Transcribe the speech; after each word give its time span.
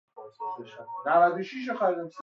مرارت 1.03 2.15